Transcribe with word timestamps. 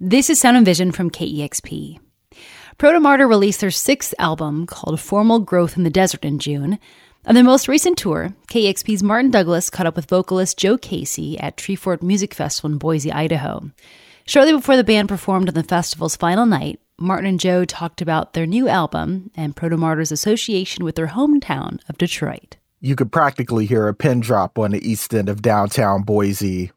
This 0.00 0.30
is 0.30 0.38
Sound 0.38 0.56
and 0.56 0.64
Vision 0.64 0.92
from 0.92 1.10
KEXP. 1.10 1.98
Protomartyr 2.78 3.28
released 3.28 3.60
their 3.60 3.72
sixth 3.72 4.14
album 4.20 4.64
called 4.64 5.00
Formal 5.00 5.40
Growth 5.40 5.76
in 5.76 5.82
the 5.82 5.90
Desert 5.90 6.24
in 6.24 6.38
June. 6.38 6.78
On 7.26 7.34
their 7.34 7.42
most 7.42 7.66
recent 7.66 7.98
tour, 7.98 8.32
KEXP's 8.46 9.02
Martin 9.02 9.32
Douglas 9.32 9.70
caught 9.70 9.86
up 9.86 9.96
with 9.96 10.08
vocalist 10.08 10.56
Joe 10.56 10.78
Casey 10.78 11.36
at 11.40 11.56
Treefort 11.56 12.00
Music 12.00 12.32
Festival 12.32 12.70
in 12.70 12.78
Boise, 12.78 13.10
Idaho. 13.10 13.72
Shortly 14.24 14.52
before 14.52 14.76
the 14.76 14.84
band 14.84 15.08
performed 15.08 15.48
on 15.48 15.56
the 15.56 15.64
festival's 15.64 16.14
final 16.14 16.46
night, 16.46 16.78
Martin 16.96 17.26
and 17.26 17.40
Joe 17.40 17.64
talked 17.64 18.00
about 18.00 18.34
their 18.34 18.46
new 18.46 18.68
album 18.68 19.32
and 19.34 19.56
Protomartyr's 19.56 20.12
association 20.12 20.84
with 20.84 20.94
their 20.94 21.08
hometown 21.08 21.80
of 21.88 21.98
Detroit. 21.98 22.56
You 22.80 22.94
could 22.94 23.10
practically 23.10 23.66
hear 23.66 23.88
a 23.88 23.94
pin 23.94 24.20
drop 24.20 24.60
on 24.60 24.70
the 24.70 24.88
east 24.88 25.12
end 25.12 25.28
of 25.28 25.42
downtown 25.42 26.02
Boise 26.02 26.70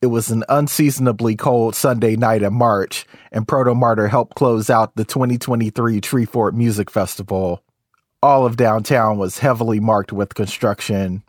it 0.00 0.06
was 0.06 0.30
an 0.30 0.44
unseasonably 0.48 1.34
cold 1.34 1.74
Sunday 1.74 2.14
night 2.14 2.42
in 2.42 2.54
March, 2.54 3.04
and 3.32 3.48
Protomartyr 3.48 4.08
helped 4.08 4.36
close 4.36 4.70
out 4.70 4.94
the 4.94 5.04
2023 5.04 6.00
Treefort 6.00 6.52
Music 6.52 6.88
Festival. 6.88 7.62
All 8.22 8.46
of 8.46 8.56
downtown 8.56 9.18
was 9.18 9.38
heavily 9.38 9.80
marked 9.80 10.12
with 10.12 10.34
construction. 10.34 11.24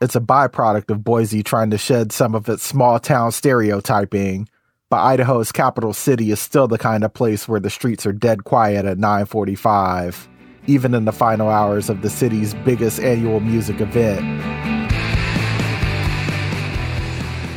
It's 0.00 0.16
a 0.16 0.20
byproduct 0.20 0.90
of 0.90 1.04
Boise 1.04 1.42
trying 1.42 1.70
to 1.70 1.78
shed 1.78 2.12
some 2.12 2.34
of 2.34 2.48
its 2.48 2.64
small 2.64 3.00
town 3.00 3.32
stereotyping, 3.32 4.48
but 4.88 5.02
Idaho's 5.02 5.50
capital 5.50 5.92
city 5.92 6.30
is 6.30 6.40
still 6.40 6.68
the 6.68 6.78
kind 6.78 7.02
of 7.02 7.14
place 7.14 7.48
where 7.48 7.60
the 7.60 7.70
streets 7.70 8.06
are 8.06 8.12
dead 8.12 8.44
quiet 8.44 8.84
at 8.84 8.98
9:45, 8.98 10.28
even 10.66 10.94
in 10.94 11.06
the 11.06 11.12
final 11.12 11.48
hours 11.48 11.88
of 11.88 12.02
the 12.02 12.10
city's 12.10 12.54
biggest 12.64 13.00
annual 13.00 13.40
music 13.40 13.80
event. 13.80 14.71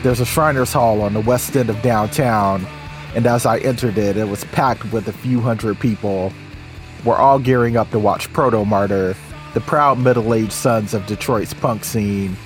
There's 0.05 0.19
a 0.19 0.25
Shriners 0.25 0.71
Hall 0.71 1.01
on 1.01 1.15
the 1.15 1.19
west 1.19 1.57
end 1.57 1.67
of 1.67 1.81
downtown, 1.81 2.67
and 3.15 3.25
as 3.25 3.47
I 3.47 3.57
entered 3.57 3.97
it, 3.97 4.17
it 4.17 4.29
was 4.29 4.43
packed 4.43 4.93
with 4.93 5.07
a 5.07 5.11
few 5.11 5.41
hundred 5.41 5.79
people. 5.79 6.31
We're 7.03 7.17
all 7.17 7.39
gearing 7.39 7.75
up 7.75 7.89
to 7.89 7.97
watch 7.97 8.31
Protomartyr, 8.31 9.17
the 9.55 9.62
proud 9.62 9.97
middle 9.97 10.35
aged 10.35 10.51
sons 10.51 10.93
of 10.93 11.07
Detroit's 11.07 11.55
punk 11.55 11.84
scene. 11.84 12.37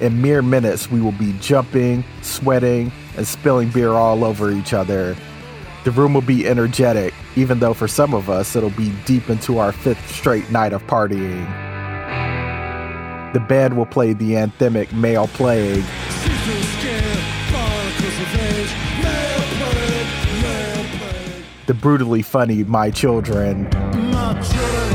In 0.00 0.22
mere 0.22 0.42
minutes, 0.42 0.92
we 0.92 1.00
will 1.00 1.10
be 1.10 1.32
jumping, 1.40 2.04
sweating, 2.22 2.92
and 3.16 3.26
spilling 3.26 3.70
beer 3.70 3.90
all 3.90 4.22
over 4.22 4.52
each 4.52 4.72
other. 4.72 5.16
The 5.82 5.90
room 5.90 6.14
will 6.14 6.20
be 6.20 6.46
energetic, 6.46 7.14
even 7.34 7.58
though 7.58 7.74
for 7.74 7.88
some 7.88 8.14
of 8.14 8.30
us, 8.30 8.54
it'll 8.54 8.70
be 8.70 8.92
deep 9.06 9.28
into 9.28 9.58
our 9.58 9.72
fifth 9.72 10.08
straight 10.14 10.48
night 10.52 10.72
of 10.72 10.86
partying. 10.86 11.44
The 13.32 13.40
band 13.40 13.76
will 13.76 13.86
play 13.86 14.12
the 14.12 14.34
anthemic 14.34 14.92
Male 14.92 15.26
Plague. 15.26 15.84
The 21.68 21.74
brutally 21.74 22.22
funny 22.22 22.64
My 22.64 22.90
Children. 22.90 23.64
My 24.10 24.32
children. 24.42 24.88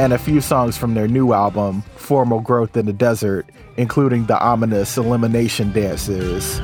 And 0.00 0.12
a 0.12 0.18
few 0.18 0.40
songs 0.40 0.78
from 0.78 0.94
their 0.94 1.06
new 1.06 1.34
album, 1.34 1.82
Formal 1.96 2.40
Growth 2.40 2.76
in 2.76 2.86
the 2.86 2.92
Desert, 2.94 3.46
including 3.76 4.24
the 4.24 4.38
ominous 4.40 4.96
elimination 4.96 5.72
dances. 5.72 6.58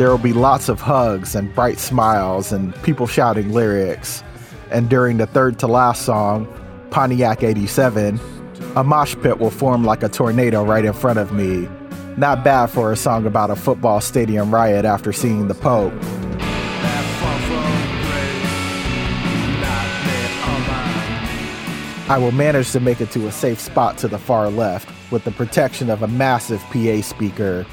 There 0.00 0.08
will 0.08 0.16
be 0.16 0.32
lots 0.32 0.70
of 0.70 0.80
hugs 0.80 1.34
and 1.34 1.54
bright 1.54 1.78
smiles 1.78 2.52
and 2.52 2.74
people 2.82 3.06
shouting 3.06 3.52
lyrics. 3.52 4.24
And 4.70 4.88
during 4.88 5.18
the 5.18 5.26
third 5.26 5.58
to 5.58 5.66
last 5.66 6.06
song, 6.06 6.48
Pontiac 6.88 7.42
87, 7.42 8.18
a 8.76 8.82
mosh 8.82 9.14
pit 9.22 9.38
will 9.38 9.50
form 9.50 9.84
like 9.84 10.02
a 10.02 10.08
tornado 10.08 10.64
right 10.64 10.86
in 10.86 10.94
front 10.94 11.18
of 11.18 11.32
me. 11.32 11.68
Not 12.16 12.42
bad 12.42 12.68
for 12.68 12.90
a 12.90 12.96
song 12.96 13.26
about 13.26 13.50
a 13.50 13.54
football 13.56 14.00
stadium 14.00 14.54
riot 14.54 14.86
after 14.86 15.12
seeing 15.12 15.48
the 15.48 15.54
Pope. 15.54 15.92
I 22.08 22.16
will 22.18 22.32
manage 22.32 22.72
to 22.72 22.80
make 22.80 23.02
it 23.02 23.10
to 23.10 23.26
a 23.26 23.32
safe 23.32 23.60
spot 23.60 23.98
to 23.98 24.08
the 24.08 24.18
far 24.18 24.48
left 24.48 24.88
with 25.12 25.24
the 25.24 25.30
protection 25.30 25.90
of 25.90 26.02
a 26.02 26.08
massive 26.08 26.62
PA 26.72 27.02
speaker 27.02 27.66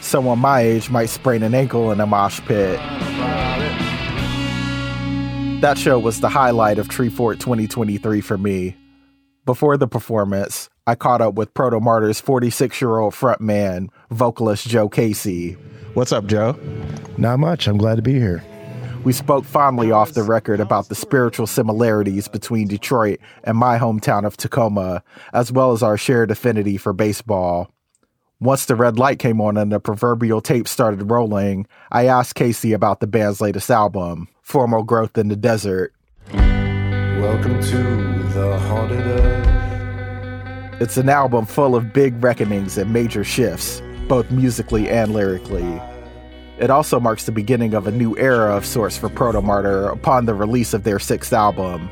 someone 0.00 0.38
my 0.38 0.60
age 0.60 0.90
might 0.90 1.10
sprain 1.10 1.42
an 1.42 1.54
ankle 1.54 1.90
in 1.92 2.00
a 2.00 2.06
mosh 2.06 2.40
pit. 2.40 2.78
That 5.60 5.76
show 5.76 5.98
was 5.98 6.20
the 6.20 6.28
highlight 6.28 6.78
of 6.78 6.88
Treefort 6.88 7.38
2023 7.38 8.20
for 8.20 8.38
me. 8.38 8.76
Before 9.44 9.76
the 9.76 9.88
performance, 9.88 10.70
I 10.86 10.94
caught 10.94 11.20
up 11.20 11.34
with 11.34 11.52
Protomartyr's 11.54 12.20
46 12.20 12.80
year 12.80 12.98
old 12.98 13.14
frontman, 13.14 13.88
vocalist 14.10 14.66
Joe 14.68 14.88
Casey. 14.88 15.52
What's 15.94 16.12
up, 16.12 16.26
Joe? 16.26 16.58
Not 17.18 17.40
much. 17.40 17.66
I'm 17.66 17.76
glad 17.76 17.96
to 17.96 18.02
be 18.02 18.14
here. 18.14 18.42
We 19.04 19.12
spoke 19.12 19.44
fondly 19.44 19.90
off 19.90 20.12
the 20.12 20.22
record 20.22 20.60
about 20.60 20.88
the 20.88 20.94
spiritual 20.94 21.46
similarities 21.46 22.28
between 22.28 22.68
Detroit 22.68 23.18
and 23.44 23.56
my 23.56 23.78
hometown 23.78 24.24
of 24.24 24.36
Tacoma, 24.36 25.02
as 25.32 25.50
well 25.50 25.72
as 25.72 25.82
our 25.82 25.96
shared 25.96 26.30
affinity 26.30 26.76
for 26.76 26.92
baseball. 26.92 27.70
Once 28.42 28.64
the 28.64 28.74
red 28.74 28.98
light 28.98 29.18
came 29.18 29.38
on 29.38 29.58
and 29.58 29.70
the 29.70 29.78
proverbial 29.78 30.40
tape 30.40 30.66
started 30.66 31.10
rolling, 31.10 31.66
I 31.92 32.06
asked 32.06 32.36
Casey 32.36 32.72
about 32.72 33.00
the 33.00 33.06
band's 33.06 33.42
latest 33.42 33.70
album, 33.70 34.28
Formal 34.40 34.82
Growth 34.82 35.18
in 35.18 35.28
the 35.28 35.36
Desert. 35.36 35.92
Welcome 36.32 37.60
to 37.60 37.76
the 38.32 38.58
Haunted 38.60 39.06
Earth. 39.06 40.80
It's 40.80 40.96
an 40.96 41.10
album 41.10 41.44
full 41.44 41.76
of 41.76 41.92
big 41.92 42.24
reckonings 42.24 42.78
and 42.78 42.90
major 42.90 43.24
shifts, 43.24 43.82
both 44.08 44.30
musically 44.30 44.88
and 44.88 45.12
lyrically. 45.12 45.78
It 46.58 46.70
also 46.70 46.98
marks 46.98 47.26
the 47.26 47.32
beginning 47.32 47.74
of 47.74 47.86
a 47.86 47.92
new 47.92 48.16
era 48.16 48.56
of 48.56 48.64
sorts 48.64 48.96
for 48.96 49.10
Protomartyr 49.10 49.92
upon 49.92 50.24
the 50.24 50.34
release 50.34 50.72
of 50.72 50.84
their 50.84 50.98
sixth 50.98 51.34
album. 51.34 51.90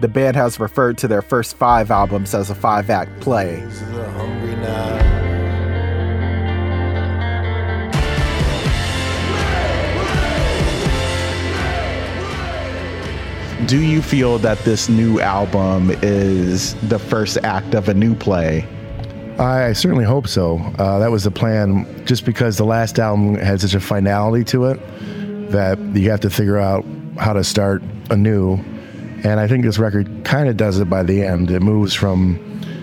The 0.00 0.08
band 0.08 0.36
has 0.36 0.58
referred 0.58 0.96
to 0.98 1.08
their 1.08 1.20
first 1.20 1.54
five 1.54 1.90
albums 1.90 2.32
as 2.32 2.48
a 2.48 2.54
five 2.54 2.88
act 2.88 3.20
play. 3.20 3.62
Do 13.66 13.82
you 13.82 14.00
feel 14.00 14.38
that 14.38 14.58
this 14.60 14.88
new 14.88 15.18
album 15.18 15.90
is 16.00 16.74
the 16.88 17.00
first 17.00 17.36
act 17.42 17.74
of 17.74 17.88
a 17.88 17.94
new 17.94 18.14
play? 18.14 18.64
I 19.40 19.72
certainly 19.72 20.04
hope 20.04 20.28
so. 20.28 20.58
Uh, 20.78 21.00
that 21.00 21.10
was 21.10 21.24
the 21.24 21.32
plan, 21.32 21.84
just 22.06 22.24
because 22.24 22.58
the 22.58 22.64
last 22.64 23.00
album 23.00 23.34
had 23.34 23.60
such 23.60 23.74
a 23.74 23.80
finality 23.80 24.44
to 24.44 24.66
it 24.66 24.80
that 25.50 25.80
you 25.96 26.08
have 26.10 26.20
to 26.20 26.30
figure 26.30 26.58
out 26.58 26.84
how 27.18 27.32
to 27.32 27.42
start 27.42 27.82
anew. 28.08 28.54
And 29.24 29.40
I 29.40 29.48
think 29.48 29.64
this 29.64 29.80
record 29.80 30.24
kind 30.24 30.48
of 30.48 30.56
does 30.56 30.78
it 30.78 30.88
by 30.88 31.02
the 31.02 31.24
end. 31.24 31.50
It 31.50 31.60
moves 31.60 31.92
from 31.92 32.38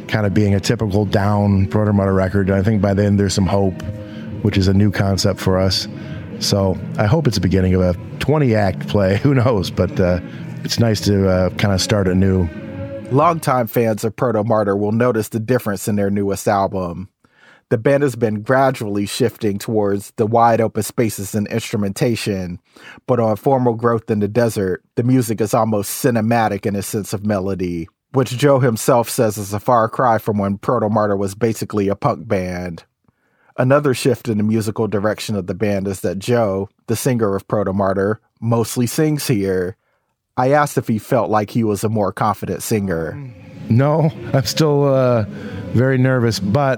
kind 0.10 0.26
of 0.26 0.34
being 0.34 0.54
a 0.54 0.60
typical 0.60 1.06
down 1.06 1.70
Martyr 1.72 2.14
record. 2.14 2.50
And 2.50 2.58
I 2.58 2.62
think 2.62 2.82
by 2.82 2.94
the 2.94 3.06
end 3.06 3.18
there's 3.18 3.34
some 3.34 3.48
hope, 3.48 3.82
which 4.42 4.58
is 4.58 4.68
a 4.68 4.74
new 4.74 4.92
concept 4.92 5.40
for 5.40 5.58
us. 5.60 5.88
So 6.40 6.78
I 6.98 7.06
hope 7.06 7.26
it's 7.26 7.38
the 7.38 7.42
beginning 7.42 7.74
of 7.74 7.82
a 7.82 7.94
20 8.20 8.54
act 8.54 8.90
play. 8.90 9.16
Who 9.24 9.34
knows? 9.34 9.72
But 9.72 9.98
uh, 9.98 10.20
it's 10.63 10.79
nice 10.79 11.01
to 11.01 11.28
uh, 11.28 11.50
kind 11.51 11.74
of 11.74 11.81
start 11.81 12.07
a 12.07 12.16
new. 12.16 12.47
Longtime 13.12 13.68
fans 13.68 14.03
of 14.03 14.16
Protomartyr 14.16 14.78
will 14.78 14.91
notice 14.91 15.29
the 15.29 15.40
difference 15.40 15.88
in 15.88 15.97
their 15.97 16.09
newest 16.09 16.47
album. 16.47 17.09
The 17.69 17.78
band 17.78 18.03
has 18.03 18.16
been 18.16 18.41
gradually 18.41 19.06
shifting 19.06 19.57
towards 19.57 20.12
the 20.12 20.25
wide 20.25 20.62
open 20.62 20.84
spaces 20.84 21.35
and 21.35 21.47
instrumentation, 21.47 22.60
but 23.07 23.19
on 23.19 23.36
Formal 23.36 23.74
Growth 23.74 24.10
in 24.10 24.19
the 24.19 24.27
Desert, 24.27 24.83
the 24.95 25.04
music 25.04 25.42
is 25.42 25.54
almost 25.54 26.04
cinematic 26.04 26.66
in 26.66 26.75
its 26.75 26.88
sense 26.88 27.13
of 27.13 27.25
melody, 27.25 27.88
which 28.12 28.38
Joe 28.38 28.59
himself 28.59 29.09
says 29.09 29.38
is 29.38 29.54
a 29.54 29.59
far 29.59 29.89
cry 29.89 30.18
from 30.18 30.38
when 30.38 30.57
Protomartyr 30.57 31.18
was 31.18 31.36
basically 31.36 31.88
a 31.88 31.95
punk 31.95 32.27
band. 32.27 32.83
Another 33.57 33.94
shift 33.94 34.30
in 34.30 34.38
the 34.38 34.44
musical 34.44 34.88
direction 34.88 35.36
of 35.36 35.48
the 35.48 35.54
band 35.56 35.88
is 35.88 36.01
that 36.01 36.19
Joe, 36.19 36.69
the 36.88 36.95
singer 36.95 37.36
of 37.36 37.48
Protomartyr, 37.48 38.18
mostly 38.39 38.88
sings 38.88 39.27
here, 39.27 39.77
I 40.35 40.50
asked 40.53 40.80
if 40.80 40.88
he 40.88 40.97
felt 40.97 41.30
like 41.30 41.51
he 41.51 41.63
was 41.63 41.83
a 41.83 41.89
more 41.89 42.12
confident 42.12 42.63
singer. 42.63 43.13
No, 43.69 44.12
I'm 44.33 44.45
still 44.45 44.85
uh, 44.85 45.25
very 45.74 46.00
nervous, 46.00 46.39
but 46.39 46.77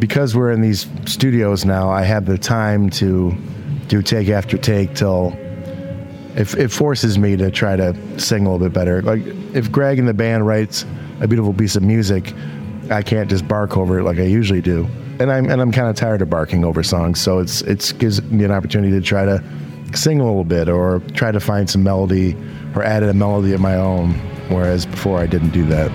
because 0.00 0.34
we're 0.34 0.50
in 0.52 0.62
these 0.62 0.86
studios 1.04 1.66
now, 1.66 1.90
I 1.90 2.02
have 2.04 2.24
the 2.24 2.38
time 2.38 2.88
to 2.90 3.36
do 3.88 4.00
take 4.00 4.30
after 4.30 4.56
take 4.56 4.94
till 4.94 5.36
it, 6.34 6.54
it 6.54 6.68
forces 6.72 7.18
me 7.18 7.36
to 7.36 7.50
try 7.50 7.76
to 7.76 8.18
sing 8.18 8.46
a 8.46 8.50
little 8.50 8.66
bit 8.66 8.72
better. 8.72 9.02
Like 9.02 9.20
if 9.54 9.70
Greg 9.70 9.98
and 9.98 10.08
the 10.08 10.14
band 10.14 10.46
writes 10.46 10.86
a 11.20 11.28
beautiful 11.28 11.52
piece 11.52 11.76
of 11.76 11.82
music, 11.82 12.32
I 12.90 13.02
can't 13.02 13.28
just 13.28 13.46
bark 13.46 13.76
over 13.76 13.98
it 13.98 14.04
like 14.04 14.18
I 14.18 14.24
usually 14.24 14.62
do. 14.62 14.88
And 15.20 15.30
I'm 15.30 15.50
and 15.50 15.60
I'm 15.60 15.72
kind 15.72 15.88
of 15.88 15.96
tired 15.96 16.22
of 16.22 16.30
barking 16.30 16.64
over 16.64 16.82
songs, 16.82 17.20
so 17.20 17.38
it's 17.38 17.60
it's 17.62 17.92
gives 17.92 18.22
me 18.22 18.44
an 18.44 18.50
opportunity 18.50 18.98
to 18.98 19.02
try 19.02 19.26
to 19.26 19.44
sing 19.94 20.20
a 20.20 20.24
little 20.24 20.44
bit 20.44 20.70
or 20.70 21.00
try 21.12 21.30
to 21.30 21.38
find 21.38 21.68
some 21.68 21.82
melody 21.82 22.34
or 22.74 22.82
added 22.82 23.08
a 23.08 23.14
melody 23.14 23.52
of 23.52 23.60
my 23.60 23.76
own. 23.76 24.12
Whereas 24.48 24.86
before 24.86 25.18
I 25.18 25.26
didn't 25.26 25.50
do 25.50 25.64
that. 25.66 25.90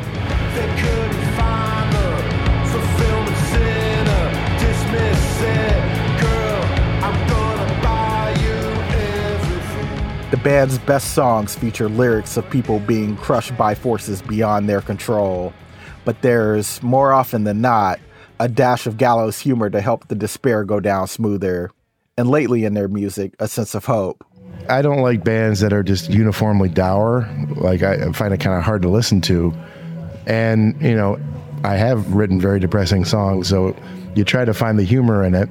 The 10.29 10.37
band's 10.37 10.77
best 10.79 11.13
songs 11.13 11.55
feature 11.55 11.87
lyrics 11.87 12.35
of 12.35 12.49
people 12.49 12.79
being 12.81 13.15
crushed 13.15 13.55
by 13.55 13.75
forces 13.75 14.21
beyond 14.21 14.67
their 14.67 14.81
control, 14.81 15.53
but 16.03 16.21
there's, 16.21 16.83
more 16.83 17.13
often 17.13 17.45
than 17.45 17.61
not, 17.61 17.99
a 18.37 18.49
dash 18.49 18.87
of 18.87 18.97
gallows 18.97 19.39
humor 19.39 19.69
to 19.69 19.79
help 19.79 20.09
the 20.09 20.15
despair 20.15 20.65
go 20.65 20.81
down 20.81 21.07
smoother, 21.07 21.71
and 22.17 22.29
lately 22.29 22.65
in 22.65 22.73
their 22.73 22.89
music, 22.89 23.35
a 23.39 23.47
sense 23.47 23.73
of 23.73 23.85
hope. 23.85 24.25
I 24.69 24.81
don't 24.81 25.01
like 25.01 25.23
bands 25.23 25.61
that 25.61 25.73
are 25.73 25.83
just 25.83 26.09
uniformly 26.09 26.69
dour. 26.69 27.29
Like, 27.55 27.83
I 27.83 28.11
find 28.11 28.33
it 28.33 28.39
kind 28.39 28.57
of 28.57 28.63
hard 28.63 28.81
to 28.81 28.89
listen 28.89 29.21
to. 29.21 29.53
And, 30.25 30.79
you 30.81 30.95
know, 30.95 31.19
I 31.63 31.75
have 31.75 32.13
written 32.13 32.39
very 32.39 32.59
depressing 32.59 33.05
songs, 33.05 33.47
so 33.47 33.75
you 34.15 34.23
try 34.23 34.45
to 34.45 34.53
find 34.53 34.77
the 34.77 34.83
humor 34.83 35.23
in 35.23 35.35
it 35.35 35.49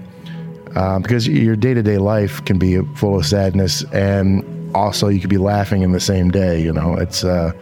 uh, 0.75 0.99
because 0.99 1.27
your 1.27 1.57
day 1.57 1.75
to 1.75 1.83
day 1.83 1.99
life 1.99 2.45
can 2.45 2.59
be 2.59 2.81
full 2.95 3.17
of 3.17 3.25
sadness 3.25 3.83
and 3.93 4.75
also 4.75 5.09
you 5.09 5.21
could 5.21 5.31
be 5.31 5.39
laughing 5.39 5.83
in 5.83 5.93
the 5.93 6.01
same 6.01 6.31
day. 6.31 6.61
You 6.61 6.73
know, 6.73 6.95
it's 6.95 7.25
uh, 7.25 7.53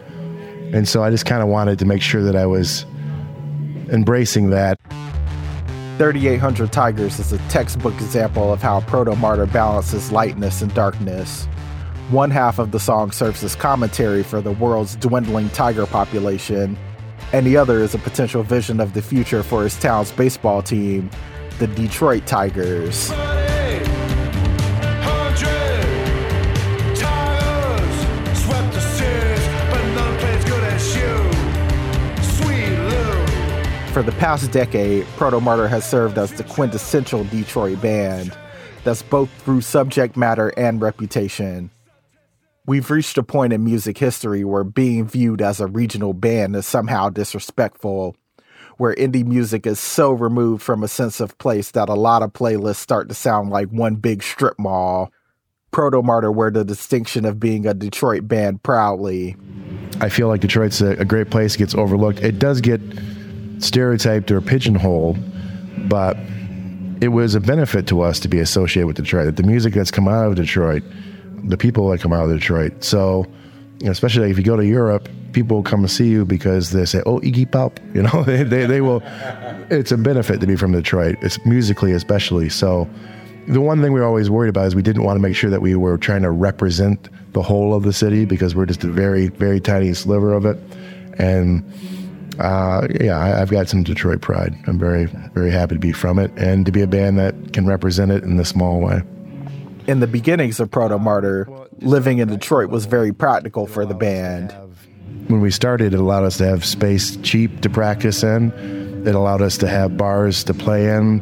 and 0.73 0.87
so 0.87 1.03
I 1.03 1.09
just 1.09 1.25
kind 1.25 1.41
of 1.41 1.47
wanted 1.47 1.79
to 1.79 1.85
make 1.85 2.01
sure 2.01 2.21
that 2.23 2.35
I 2.35 2.45
was 2.45 2.85
embracing 3.89 4.49
that. 4.49 4.77
3800 5.97 6.73
Tigers 6.73 7.19
is 7.19 7.31
a 7.31 7.37
textbook 7.47 7.93
example 7.95 8.51
of 8.51 8.61
how 8.61 8.81
Protomartyr 8.81 9.51
balances 9.51 10.11
lightness 10.11 10.61
and 10.61 10.73
darkness. 10.73 11.45
One 12.09 12.29
half 12.29 12.59
of 12.59 12.71
the 12.71 12.81
song 12.81 13.11
serves 13.11 13.41
as 13.45 13.55
commentary 13.55 14.21
for 14.21 14.41
the 14.41 14.51
world's 14.51 14.97
dwindling 14.97 15.49
tiger 15.51 15.85
population, 15.85 16.77
and 17.31 17.47
the 17.47 17.55
other 17.55 17.79
is 17.79 17.95
a 17.95 17.99
potential 17.99 18.43
vision 18.43 18.81
of 18.81 18.93
the 18.93 19.01
future 19.01 19.41
for 19.41 19.63
his 19.63 19.79
town's 19.79 20.11
baseball 20.11 20.61
team, 20.61 21.09
the 21.59 21.67
Detroit 21.67 22.27
Tigers. 22.27 23.09
For 33.95 34.03
the 34.03 34.11
past 34.11 34.51
decade, 34.51 35.05
Protomartyr 35.15 35.69
has 35.69 35.89
served 35.89 36.17
as 36.17 36.33
the 36.33 36.43
quintessential 36.43 37.23
Detroit 37.23 37.81
band 37.81 38.37
that's 38.83 39.01
both 39.01 39.29
through 39.41 39.61
subject 39.61 40.17
matter 40.17 40.49
and 40.57 40.81
reputation. 40.81 41.71
We've 42.65 42.91
reached 42.91 43.17
a 43.17 43.23
point 43.23 43.53
in 43.53 43.63
music 43.63 43.97
history 43.97 44.43
where 44.43 44.65
being 44.65 45.07
viewed 45.07 45.41
as 45.41 45.61
a 45.61 45.67
regional 45.67 46.11
band 46.11 46.57
is 46.57 46.65
somehow 46.65 47.07
disrespectful, 47.07 48.17
where 48.75 48.93
indie 48.95 49.25
music 49.25 49.65
is 49.65 49.79
so 49.79 50.11
removed 50.11 50.61
from 50.61 50.83
a 50.83 50.89
sense 50.89 51.21
of 51.21 51.37
place 51.37 51.71
that 51.71 51.87
a 51.87 51.93
lot 51.93 52.21
of 52.21 52.33
playlists 52.33 52.75
start 52.75 53.07
to 53.07 53.15
sound 53.15 53.49
like 53.49 53.69
one 53.69 53.95
big 53.95 54.23
strip 54.23 54.59
mall. 54.59 55.09
Protomartyr 55.71 56.35
wear 56.35 56.51
the 56.51 56.65
distinction 56.65 57.23
of 57.23 57.39
being 57.39 57.65
a 57.65 57.73
Detroit 57.73 58.27
band 58.27 58.61
proudly. 58.61 59.37
I 60.01 60.09
feel 60.09 60.27
like 60.27 60.41
Detroit's 60.41 60.81
a, 60.81 60.97
a 60.97 61.05
great 61.05 61.29
place, 61.29 61.55
gets 61.55 61.73
overlooked. 61.73 62.19
It 62.19 62.39
does 62.39 62.59
get 62.59 62.81
stereotyped 63.59 64.31
or 64.31 64.41
pigeonholed, 64.41 65.17
but 65.89 66.17
it 67.01 67.09
was 67.09 67.35
a 67.35 67.39
benefit 67.39 67.87
to 67.87 68.01
us 68.01 68.19
to 68.21 68.27
be 68.27 68.39
associated 68.39 68.87
with 68.87 68.95
Detroit. 68.95 69.35
The 69.35 69.43
music 69.43 69.73
that's 69.73 69.91
come 69.91 70.07
out 70.07 70.27
of 70.27 70.35
Detroit, 70.35 70.83
the 71.43 71.57
people 71.57 71.89
that 71.89 72.01
come 72.01 72.13
out 72.13 72.25
of 72.25 72.31
Detroit. 72.31 72.83
So, 72.83 73.25
especially 73.85 74.31
if 74.31 74.37
you 74.37 74.43
go 74.43 74.55
to 74.55 74.65
Europe, 74.65 75.09
people 75.33 75.57
will 75.57 75.63
come 75.63 75.81
and 75.81 75.91
see 75.91 76.07
you 76.07 76.25
because 76.25 76.71
they 76.71 76.85
say, 76.85 77.01
"Oh, 77.05 77.19
Iggy 77.19 77.51
Pop," 77.51 77.79
you 77.93 78.01
know. 78.03 78.23
they, 78.23 78.43
they 78.43 78.65
they 78.65 78.81
will. 78.81 79.03
It's 79.69 79.91
a 79.91 79.97
benefit 79.97 80.39
to 80.41 80.47
be 80.47 80.55
from 80.55 80.71
Detroit. 80.71 81.17
It's 81.21 81.43
musically 81.45 81.91
especially. 81.91 82.49
So, 82.49 82.89
the 83.47 83.61
one 83.61 83.81
thing 83.81 83.93
we 83.93 83.99
were 83.99 84.05
always 84.05 84.29
worried 84.29 84.49
about 84.49 84.67
is 84.67 84.75
we 84.75 84.81
didn't 84.81 85.03
want 85.03 85.17
to 85.17 85.21
make 85.21 85.35
sure 85.35 85.49
that 85.49 85.61
we 85.61 85.75
were 85.75 85.97
trying 85.97 86.23
to 86.23 86.31
represent 86.31 87.09
the 87.33 87.41
whole 87.41 87.73
of 87.73 87.83
the 87.83 87.93
city 87.93 88.25
because 88.25 88.55
we're 88.55 88.65
just 88.65 88.83
a 88.83 88.87
very 88.87 89.27
very 89.27 89.59
tiny 89.59 89.93
sliver 89.93 90.33
of 90.33 90.45
it, 90.45 90.57
and 91.19 91.63
uh, 92.39 92.87
yeah, 93.01 93.17
I, 93.17 93.27
have 93.27 93.49
got 93.49 93.69
some 93.69 93.83
Detroit 93.83 94.21
pride. 94.21 94.55
I'm 94.67 94.77
very, 94.77 95.05
very 95.05 95.51
happy 95.51 95.75
to 95.75 95.79
be 95.79 95.91
from 95.91 96.19
it 96.19 96.31
and 96.35 96.65
to 96.65 96.71
be 96.71 96.81
a 96.81 96.87
band 96.87 97.17
that 97.17 97.53
can 97.53 97.65
represent 97.65 98.11
it 98.11 98.23
in 98.23 98.39
a 98.39 98.45
small 98.45 98.79
way. 98.79 99.01
In 99.87 99.99
the 99.99 100.07
beginnings 100.07 100.59
of 100.59 100.71
Protomartyr, 100.71 101.67
living 101.81 102.17
in 102.17 102.27
Detroit 102.27 102.69
was 102.69 102.85
very 102.85 103.13
practical 103.13 103.67
for 103.67 103.85
the 103.85 103.93
band. 103.93 104.51
When 105.27 105.41
we 105.41 105.51
started, 105.51 105.93
it 105.93 105.99
allowed 105.99 106.23
us 106.23 106.37
to 106.37 106.45
have 106.45 106.65
space 106.65 107.17
cheap 107.17 107.61
to 107.61 107.69
practice 107.69 108.23
in. 108.23 108.51
It 109.07 109.15
allowed 109.15 109.41
us 109.41 109.57
to 109.59 109.67
have 109.67 109.97
bars 109.97 110.43
to 110.45 110.53
play 110.53 110.89
in 110.89 111.21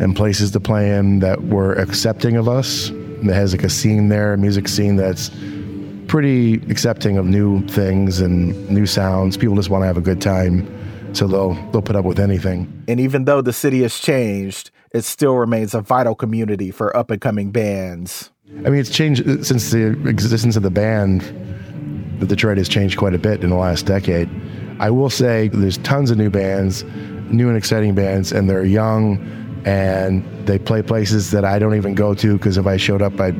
and 0.00 0.16
places 0.16 0.52
to 0.52 0.60
play 0.60 0.96
in 0.96 1.20
that 1.20 1.44
were 1.44 1.74
accepting 1.74 2.36
of 2.36 2.48
us. 2.48 2.90
That 3.24 3.34
has 3.34 3.52
like 3.52 3.64
a 3.64 3.70
scene 3.70 4.08
there, 4.08 4.34
a 4.34 4.38
music 4.38 4.68
scene 4.68 4.96
that's 4.96 5.30
pretty 6.14 6.54
accepting 6.70 7.18
of 7.18 7.26
new 7.26 7.60
things 7.66 8.20
and 8.20 8.70
new 8.70 8.86
sounds. 8.86 9.36
People 9.36 9.56
just 9.56 9.68
want 9.68 9.82
to 9.82 9.86
have 9.86 9.96
a 9.96 10.00
good 10.00 10.20
time, 10.20 10.64
so 11.12 11.26
they'll 11.26 11.54
they'll 11.72 11.82
put 11.82 11.96
up 11.96 12.04
with 12.04 12.20
anything. 12.20 12.84
And 12.86 13.00
even 13.00 13.24
though 13.24 13.42
the 13.42 13.52
city 13.52 13.82
has 13.82 13.98
changed, 13.98 14.70
it 14.92 15.02
still 15.02 15.34
remains 15.34 15.74
a 15.74 15.80
vital 15.80 16.14
community 16.14 16.70
for 16.70 16.96
up 16.96 17.10
and 17.10 17.20
coming 17.20 17.50
bands. 17.50 18.30
I 18.58 18.70
mean, 18.70 18.76
it's 18.76 18.90
changed 18.90 19.28
uh, 19.28 19.42
since 19.42 19.72
the 19.72 19.88
existence 20.08 20.54
of 20.54 20.62
the 20.62 20.70
band. 20.70 21.22
The 22.20 22.26
Detroit 22.26 22.58
has 22.58 22.68
changed 22.68 22.96
quite 22.96 23.14
a 23.14 23.18
bit 23.18 23.42
in 23.42 23.50
the 23.50 23.56
last 23.56 23.84
decade. 23.84 24.30
I 24.78 24.90
will 24.90 25.10
say 25.10 25.48
there's 25.48 25.78
tons 25.78 26.12
of 26.12 26.16
new 26.16 26.30
bands, 26.30 26.84
new 27.32 27.48
and 27.48 27.56
exciting 27.56 27.96
bands, 27.96 28.30
and 28.30 28.48
they're 28.48 28.64
young 28.64 29.18
and 29.64 30.22
they 30.46 30.60
play 30.60 30.80
places 30.80 31.32
that 31.32 31.44
I 31.44 31.58
don't 31.58 31.74
even 31.74 31.94
go 31.94 32.14
to 32.14 32.36
because 32.38 32.56
if 32.56 32.68
I 32.68 32.76
showed 32.76 33.02
up, 33.02 33.18
I'd 33.18 33.34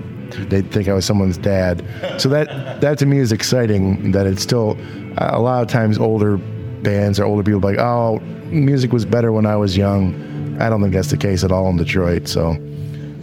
they'd 0.48 0.70
think 0.70 0.88
I 0.88 0.92
was 0.92 1.04
someone's 1.04 1.38
dad. 1.38 1.84
So 2.18 2.28
that 2.28 2.80
that 2.80 2.98
to 2.98 3.06
me 3.06 3.18
is 3.18 3.32
exciting. 3.32 4.12
That 4.12 4.26
it's 4.26 4.42
still 4.42 4.76
a 5.18 5.40
lot 5.40 5.62
of 5.62 5.68
times 5.68 5.98
older 5.98 6.38
bands 6.82 7.18
or 7.18 7.24
older 7.24 7.42
people 7.42 7.60
like, 7.60 7.78
oh, 7.78 8.20
music 8.46 8.92
was 8.92 9.04
better 9.04 9.32
when 9.32 9.46
I 9.46 9.56
was 9.56 9.76
young. 9.76 10.14
I 10.60 10.68
don't 10.68 10.80
think 10.80 10.94
that's 10.94 11.10
the 11.10 11.16
case 11.16 11.42
at 11.42 11.50
all 11.50 11.68
in 11.68 11.76
Detroit. 11.76 12.28
So 12.28 12.56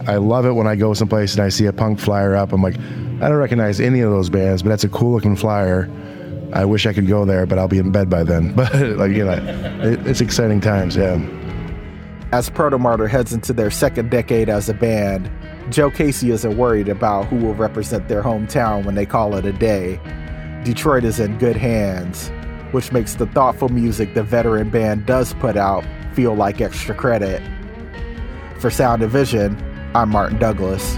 I 0.06 0.16
love 0.16 0.46
it 0.46 0.52
when 0.52 0.66
I 0.66 0.76
go 0.76 0.94
someplace 0.94 1.34
and 1.34 1.42
I 1.42 1.48
see 1.48 1.66
a 1.66 1.72
punk 1.72 1.98
flyer 2.00 2.34
up. 2.34 2.52
I'm 2.52 2.62
like, 2.62 2.76
I 2.76 3.28
don't 3.28 3.34
recognize 3.34 3.80
any 3.80 4.00
of 4.00 4.10
those 4.10 4.28
bands, 4.28 4.62
but 4.62 4.70
that's 4.70 4.84
a 4.84 4.88
cool 4.88 5.12
looking 5.12 5.36
flyer. 5.36 5.88
I 6.52 6.64
wish 6.64 6.86
I 6.86 6.92
could 6.92 7.06
go 7.06 7.24
there, 7.24 7.46
but 7.46 7.58
I'll 7.58 7.68
be 7.68 7.78
in 7.78 7.92
bed 7.92 8.10
by 8.10 8.24
then. 8.24 8.54
But 8.56 8.74
like 8.74 9.12
you 9.12 9.24
know, 9.24 9.32
it, 9.82 10.06
it's 10.06 10.20
exciting 10.20 10.60
times. 10.60 10.96
Yeah. 10.96 11.16
As 12.32 12.48
Protomartyr 12.48 13.10
heads 13.10 13.34
into 13.34 13.52
their 13.52 13.70
second 13.70 14.10
decade 14.10 14.48
as 14.48 14.70
a 14.70 14.72
band, 14.72 15.30
Joe 15.68 15.90
Casey 15.90 16.30
isn't 16.30 16.56
worried 16.56 16.88
about 16.88 17.26
who 17.26 17.36
will 17.36 17.54
represent 17.54 18.08
their 18.08 18.22
hometown 18.22 18.86
when 18.86 18.94
they 18.94 19.04
call 19.04 19.34
it 19.34 19.44
a 19.44 19.52
day. 19.52 20.00
Detroit 20.64 21.04
is 21.04 21.20
in 21.20 21.36
good 21.36 21.56
hands, 21.56 22.30
which 22.70 22.90
makes 22.90 23.16
the 23.16 23.26
thoughtful 23.26 23.68
music 23.68 24.14
the 24.14 24.22
veteran 24.22 24.70
band 24.70 25.04
does 25.04 25.34
put 25.34 25.58
out 25.58 25.84
feel 26.14 26.34
like 26.34 26.62
extra 26.62 26.94
credit. 26.94 27.42
For 28.58 28.70
Sound 28.70 29.02
and 29.02 29.12
Vision, 29.12 29.54
I'm 29.94 30.08
Martin 30.08 30.38
Douglas. 30.38 30.96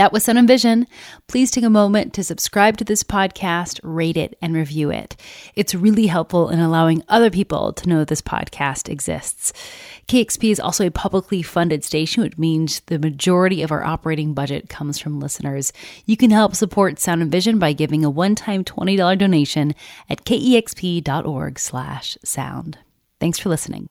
That 0.00 0.14
was 0.14 0.24
Sound 0.24 0.38
and 0.38 0.48
Vision. 0.48 0.86
Please 1.28 1.50
take 1.50 1.62
a 1.62 1.68
moment 1.68 2.14
to 2.14 2.24
subscribe 2.24 2.78
to 2.78 2.84
this 2.84 3.02
podcast, 3.02 3.80
rate 3.82 4.16
it, 4.16 4.34
and 4.40 4.54
review 4.54 4.88
it. 4.90 5.14
It's 5.54 5.74
really 5.74 6.06
helpful 6.06 6.48
in 6.48 6.58
allowing 6.58 7.02
other 7.06 7.28
people 7.28 7.74
to 7.74 7.86
know 7.86 8.02
this 8.06 8.22
podcast 8.22 8.88
exists. 8.88 9.52
KEXP 10.08 10.52
is 10.52 10.58
also 10.58 10.86
a 10.86 10.90
publicly 10.90 11.42
funded 11.42 11.84
station, 11.84 12.22
which 12.22 12.38
means 12.38 12.80
the 12.86 12.98
majority 12.98 13.60
of 13.60 13.70
our 13.70 13.84
operating 13.84 14.32
budget 14.32 14.70
comes 14.70 14.98
from 14.98 15.20
listeners. 15.20 15.70
You 16.06 16.16
can 16.16 16.30
help 16.30 16.56
support 16.56 16.98
Sound 16.98 17.20
and 17.20 17.30
Vision 17.30 17.58
by 17.58 17.74
giving 17.74 18.02
a 18.02 18.08
one-time 18.08 18.64
$20 18.64 19.18
donation 19.18 19.74
at 20.08 20.24
kexp.org 20.24 21.58
slash 21.58 22.16
sound. 22.24 22.78
Thanks 23.20 23.38
for 23.38 23.50
listening. 23.50 23.90